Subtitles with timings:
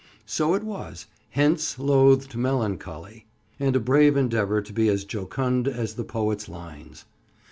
[0.25, 3.27] So it was "Hence, loathed Melancholy!"
[3.59, 7.05] and a brave endeavor to be as jocund as the poet's lines!